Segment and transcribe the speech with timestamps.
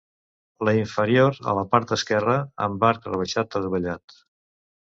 [0.69, 4.21] La inferior a la part esquerra, amb arc rebaixat adovellat.